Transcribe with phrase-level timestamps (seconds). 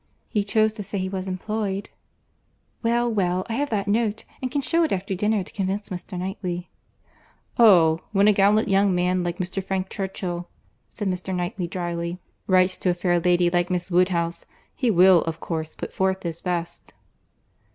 [0.27, 1.91] "He chose to say he was employed"—
[2.81, 6.17] "Well, well, I have that note; and can shew it after dinner to convince Mr.
[6.17, 6.71] Knightley."
[7.59, 7.99] "Oh!
[8.11, 9.63] when a gallant young man, like Mr.
[9.63, 10.49] Frank Churchill,"
[10.89, 11.35] said Mr.
[11.35, 12.17] Knightley dryly,
[12.47, 14.43] "writes to a fair lady like Miss Woodhouse,
[14.73, 16.93] he will, of course, put forth his best."